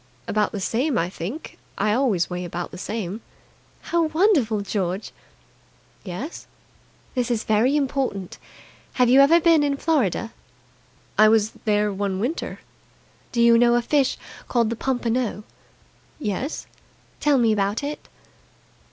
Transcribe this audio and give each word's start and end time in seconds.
"About 0.27 0.51
the 0.51 0.59
same, 0.59 0.97
I 0.97 1.11
think. 1.11 1.59
I 1.77 1.93
always 1.93 2.27
weigh 2.27 2.43
about 2.43 2.71
the 2.71 2.77
same." 2.79 3.21
"How 3.93 4.05
wonderful! 4.05 4.61
George!" 4.61 5.11
"Yes?" 6.03 6.47
"This 7.13 7.29
is 7.29 7.43
very 7.43 7.75
important. 7.75 8.39
Have 8.93 9.09
you 9.09 9.21
ever 9.21 9.39
been 9.39 9.61
in 9.61 9.77
Florida?" 9.77 10.33
"I 11.19 11.29
was 11.29 11.51
there 11.65 11.93
one 11.93 12.19
winter." 12.19 12.61
"Do 13.31 13.43
you 13.43 13.59
know 13.59 13.75
a 13.75 13.81
fish 13.83 14.17
called 14.47 14.71
the 14.71 14.75
pompano?" 14.75 15.43
"Yes." 16.17 16.65
"Tell 17.19 17.37
me 17.37 17.51
about 17.53 17.83
it." 17.83 18.09